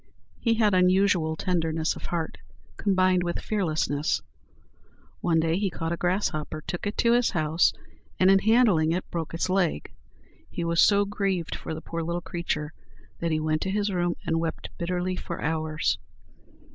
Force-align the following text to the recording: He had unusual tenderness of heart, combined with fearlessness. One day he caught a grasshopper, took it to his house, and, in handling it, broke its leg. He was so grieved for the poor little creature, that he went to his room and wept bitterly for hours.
He 0.39 0.55
had 0.55 0.73
unusual 0.73 1.35
tenderness 1.35 1.95
of 1.95 2.07
heart, 2.07 2.39
combined 2.75 3.21
with 3.21 3.39
fearlessness. 3.39 4.23
One 5.19 5.39
day 5.39 5.59
he 5.59 5.69
caught 5.69 5.91
a 5.91 5.95
grasshopper, 5.95 6.61
took 6.65 6.87
it 6.87 6.97
to 6.97 7.11
his 7.13 7.29
house, 7.29 7.71
and, 8.19 8.31
in 8.31 8.39
handling 8.39 8.93
it, 8.93 9.07
broke 9.11 9.35
its 9.35 9.47
leg. 9.47 9.91
He 10.49 10.63
was 10.63 10.81
so 10.81 11.05
grieved 11.05 11.53
for 11.53 11.75
the 11.75 11.81
poor 11.81 12.01
little 12.01 12.19
creature, 12.19 12.73
that 13.19 13.29
he 13.31 13.39
went 13.39 13.61
to 13.61 13.69
his 13.69 13.91
room 13.91 14.15
and 14.25 14.39
wept 14.39 14.69
bitterly 14.79 15.15
for 15.15 15.39
hours. 15.39 15.99